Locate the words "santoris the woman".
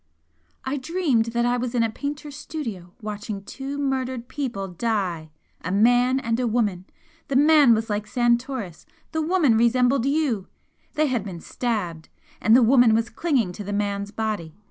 8.07-9.55